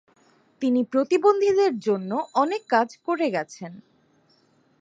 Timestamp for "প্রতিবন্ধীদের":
0.83-1.79